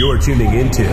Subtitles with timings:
[0.00, 0.84] You're tuning into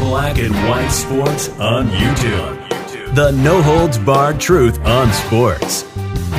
[0.00, 3.14] Black and White Sports on YouTube.
[3.14, 5.82] The no holds barred truth on sports.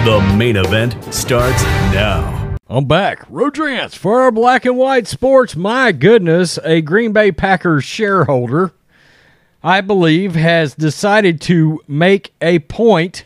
[0.04, 1.64] The main event starts
[1.94, 2.58] now.
[2.68, 3.26] I'm back.
[3.30, 5.56] Rodrance for our black and white sports.
[5.56, 8.74] My goodness, a Green Bay Packers shareholder,
[9.64, 13.24] I believe, has decided to make a point,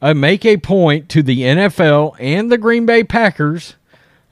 [0.00, 3.74] uh, make a point to the NFL and the Green Bay Packers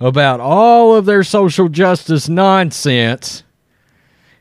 [0.02, 3.44] about all of their social justice nonsense.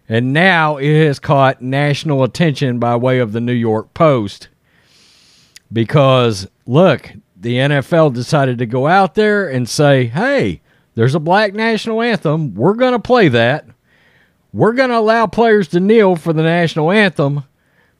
[0.09, 4.49] And now it has caught national attention by way of the New York Post.
[5.71, 10.61] Because, look, the NFL decided to go out there and say, hey,
[10.95, 12.55] there's a black national anthem.
[12.55, 13.65] We're going to play that.
[14.51, 17.45] We're going to allow players to kneel for the national anthem.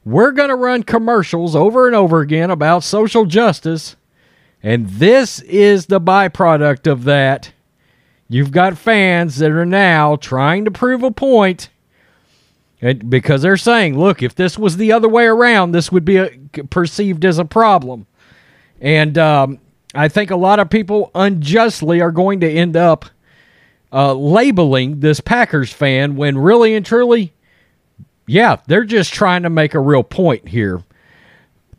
[0.04, 3.96] We're going to run commercials over and over again about social justice.
[4.62, 7.52] And this is the byproduct of that.
[8.28, 11.68] You've got fans that are now trying to prove a point
[12.80, 16.30] because they're saying, look, if this was the other way around, this would be a,
[16.70, 18.06] perceived as a problem.
[18.80, 19.58] And um,
[19.94, 23.04] I think a lot of people unjustly are going to end up
[23.92, 27.32] uh, labeling this Packers fan when really and truly,
[28.26, 30.82] yeah, they're just trying to make a real point here.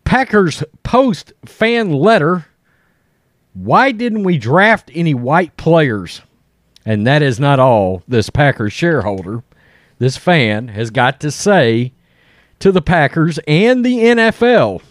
[0.06, 2.46] Packers post fan letter
[3.54, 6.22] why didn't we draft any white players?
[6.86, 9.44] And that is not all this Packers shareholder,
[10.00, 11.94] this fan, has got to say
[12.60, 14.82] to the Packers and the NFL.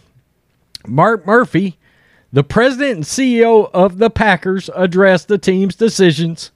[0.87, 1.79] Mark Murphy,
[2.33, 6.51] the president and CEO of the Packers, addressed the team's decisions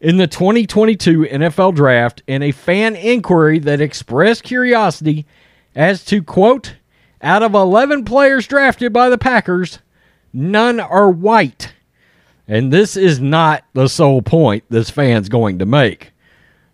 [0.00, 5.26] in the 2022 NFL draft in a fan inquiry that expressed curiosity
[5.74, 6.76] as to, quote,
[7.22, 9.78] out of 11 players drafted by the Packers,
[10.38, 11.72] None are white.
[12.46, 16.12] And this is not the sole point this fan's going to make.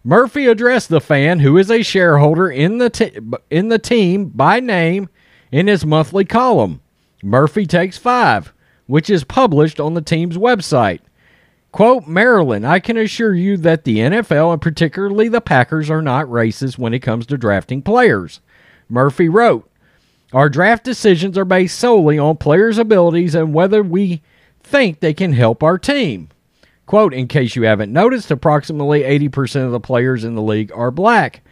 [0.02, 3.16] Murphy addressed the fan, who is a shareholder in the t-
[3.50, 5.08] in the team by name,
[5.52, 6.80] in his monthly column.
[7.22, 8.52] Murphy takes five,
[8.88, 10.98] which is published on the team's website.
[11.70, 16.26] Quote Marilyn, I can assure you that the NFL and particularly the Packers are not
[16.26, 18.40] racist when it comes to drafting players.
[18.88, 19.70] Murphy wrote,
[20.32, 24.22] our draft decisions are based solely on players' abilities and whether we
[24.62, 26.28] think they can help our team.
[26.86, 30.90] Quote, in case you haven't noticed, approximately 80% of the players in the league are
[30.90, 31.42] black.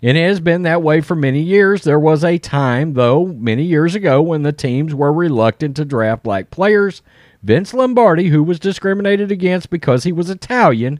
[0.00, 1.84] It has been that way for many years.
[1.84, 6.24] There was a time, though, many years ago, when the teams were reluctant to draft
[6.24, 7.02] black players.
[7.42, 10.98] Vince Lombardi, who was discriminated against because he was Italian,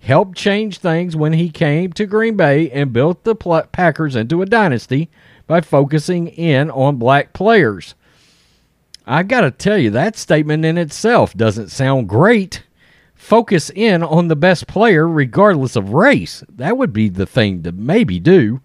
[0.00, 4.46] helped change things when he came to Green Bay and built the Packers into a
[4.46, 5.10] dynasty
[5.48, 7.96] by focusing in on black players.
[9.04, 12.62] I got to tell you, that statement in itself doesn't sound great.
[13.14, 16.44] Focus in on the best player regardless of race.
[16.48, 18.60] That would be the thing to maybe do.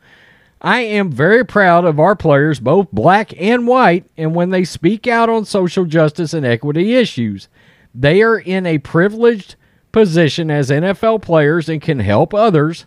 [0.61, 5.07] I am very proud of our players, both black and white, and when they speak
[5.07, 7.47] out on social justice and equity issues,
[7.95, 9.55] they are in a privileged
[9.91, 12.85] position as NFL players and can help others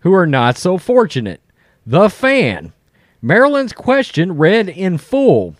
[0.00, 1.42] who are not so fortunate.
[1.86, 2.72] The fan
[3.20, 5.56] Marilyn's question read in full.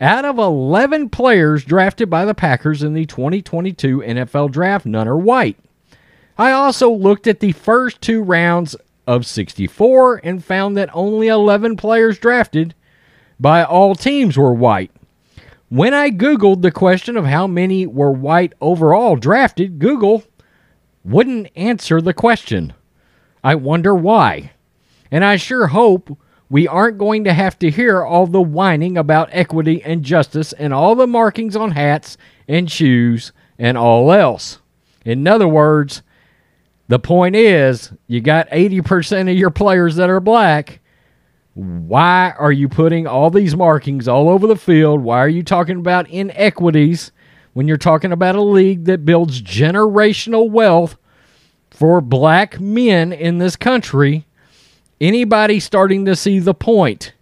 [0.00, 5.16] Out of 11 players drafted by the Packers in the 2022 NFL Draft, none are
[5.16, 5.58] white.
[6.36, 8.74] I also looked at the first two rounds
[9.06, 12.74] of 64 and found that only 11 players drafted
[13.38, 14.90] by all teams were white.
[15.68, 20.24] When I Googled the question of how many were white overall drafted, Google
[21.04, 22.72] wouldn't answer the question.
[23.42, 24.52] I wonder why.
[25.10, 26.16] And I sure hope
[26.52, 30.74] we aren't going to have to hear all the whining about equity and justice and
[30.74, 34.58] all the markings on hats and shoes and all else.
[35.02, 36.02] In other words,
[36.88, 40.80] the point is you got 80% of your players that are black.
[41.54, 45.00] Why are you putting all these markings all over the field?
[45.00, 47.12] Why are you talking about inequities
[47.54, 50.98] when you're talking about a league that builds generational wealth
[51.70, 54.26] for black men in this country?
[55.02, 57.12] Anybody starting to see the point?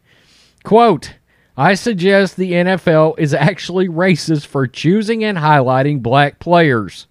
[0.65, 1.15] Quote,
[1.57, 7.07] I suggest the NFL is actually racist for choosing and highlighting black players.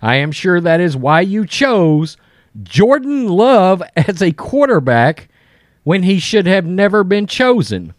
[0.00, 2.16] I am sure that is why you chose
[2.62, 5.28] Jordan Love as a quarterback
[5.84, 7.92] when he should have never been chosen.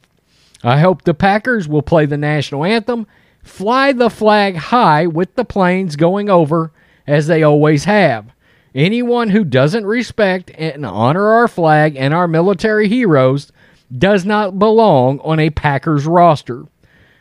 [0.64, 3.06] I hope the Packers will play the national anthem,
[3.44, 6.72] fly the flag high with the planes going over
[7.06, 8.34] as they always have.
[8.76, 13.52] Anyone who doesn't respect and honor our flag and our military heroes
[13.96, 16.66] does not belong on a Packers roster.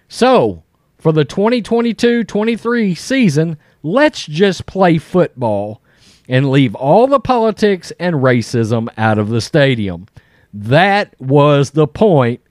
[0.08, 0.62] So,
[0.98, 5.80] for the 2022 23 season, let's just play football.
[6.28, 10.06] and leave all the politics and racism out of the stadium.
[10.52, 12.42] That was the point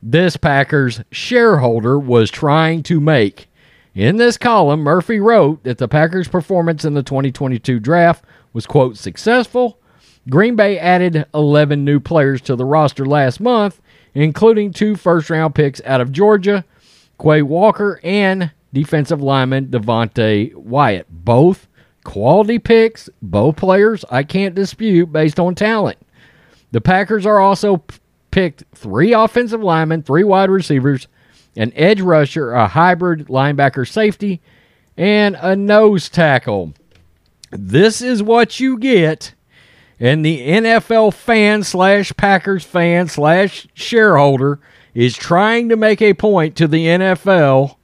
[0.00, 3.47] this Packers shareholder was trying to make.
[3.98, 8.96] In this column, Murphy wrote that the Packers' performance in the 2022 draft was, quote,
[8.96, 9.80] successful.
[10.30, 13.80] Green Bay added 11 new players to the roster last month,
[14.14, 16.64] including two first round picks out of Georgia,
[17.20, 21.08] Quay Walker, and defensive lineman Devonte Wyatt.
[21.10, 21.66] Both
[22.04, 25.98] quality picks, both players I can't dispute based on talent.
[26.70, 27.82] The Packers are also
[28.30, 31.08] picked three offensive linemen, three wide receivers,
[31.56, 34.40] an edge rusher, a hybrid linebacker safety,
[34.96, 36.74] and a nose tackle.
[37.50, 39.34] This is what you get.
[40.00, 44.60] And the NFL fan slash Packers fan slash shareholder
[44.94, 47.76] is trying to make a point to the NFL.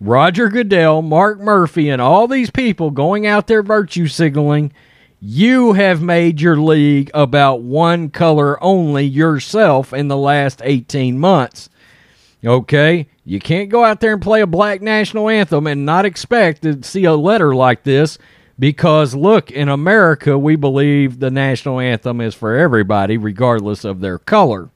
[0.00, 4.72] Roger Goodell, Mark Murphy, and all these people going out there virtue signaling.
[5.20, 11.70] You have made your league about one color only yourself in the last 18 months.
[12.44, 13.08] Okay?
[13.24, 16.82] You can't go out there and play a black national anthem and not expect to
[16.82, 18.18] see a letter like this
[18.58, 24.18] because, look, in America, we believe the national anthem is for everybody, regardless of their
[24.18, 24.70] color.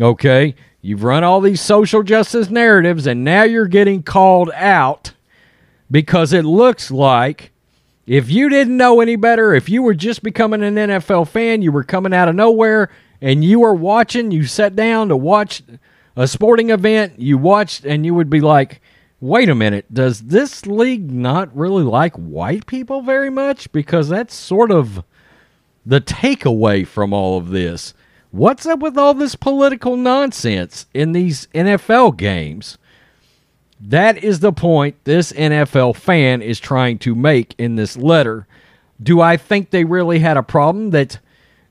[0.00, 0.54] Okay?
[0.80, 5.12] You've run all these social justice narratives, and now you're getting called out
[5.90, 7.52] because it looks like
[8.06, 11.72] if you didn't know any better, if you were just becoming an NFL fan, you
[11.72, 15.62] were coming out of nowhere, and you were watching, you sat down to watch
[16.16, 18.80] a sporting event, you watched, and you would be like,
[19.20, 23.70] wait a minute, does this league not really like white people very much?
[23.72, 25.02] Because that's sort of
[25.86, 27.94] the takeaway from all of this.
[28.30, 32.78] What's up with all this political nonsense in these NFL games?
[33.80, 38.46] That is the point this NFL fan is trying to make in this letter.
[39.02, 41.18] Do I think they really had a problem that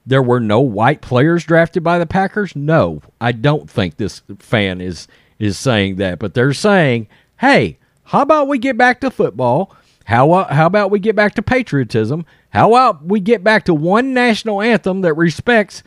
[0.05, 2.55] there were no white players drafted by the Packers?
[2.55, 5.07] No, I don't think this fan is
[5.39, 7.07] is saying that, but they're saying,
[7.39, 9.75] "Hey, how about we get back to football?
[10.05, 12.25] How uh, how about we get back to patriotism?
[12.49, 15.83] How about we get back to one national anthem that respects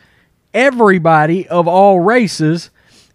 [0.53, 2.69] everybody of all races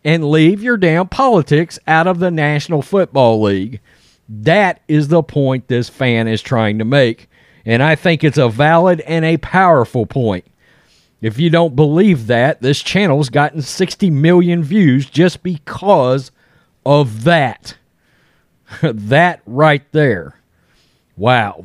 [0.05, 3.81] and leave your damn politics out of the National Football League?"
[4.28, 7.28] That is the point this fan is trying to make,
[7.66, 10.46] and I think it's a valid and a powerful point.
[11.22, 16.32] If you don't believe that, this channel's gotten 60 million views just because
[16.84, 17.76] of that.
[18.82, 20.34] that right there.
[21.16, 21.64] Wow.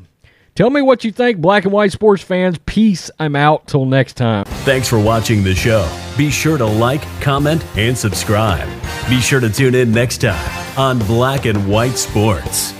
[0.53, 2.59] Tell me what you think, black and white sports fans.
[2.65, 3.09] Peace.
[3.19, 4.45] I'm out till next time.
[4.45, 5.87] Thanks for watching the show.
[6.17, 8.67] Be sure to like, comment, and subscribe.
[9.09, 12.76] Be sure to tune in next time on Black and White Sports.